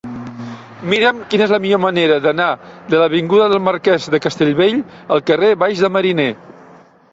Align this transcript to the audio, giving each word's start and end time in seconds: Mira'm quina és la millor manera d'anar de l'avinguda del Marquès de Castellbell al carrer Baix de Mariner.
Mira'm 0.93 1.19
quina 1.33 1.45
és 1.47 1.53
la 1.55 1.59
millor 1.65 1.81
manera 1.83 2.17
d'anar 2.23 2.47
de 2.95 3.03
l'avinguda 3.03 3.51
del 3.53 3.63
Marquès 3.69 4.09
de 4.15 4.23
Castellbell 4.25 4.83
al 5.17 5.25
carrer 5.31 5.53
Baix 5.67 5.87
de 5.87 5.95
Mariner. 5.99 6.29